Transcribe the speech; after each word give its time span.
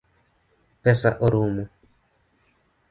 Pesa 0.83 1.09
orumo. 1.25 1.63